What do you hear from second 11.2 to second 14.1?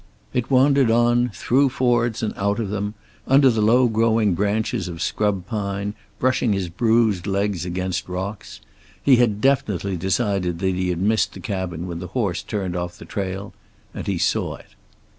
the cabin when the horse turned off the trail, and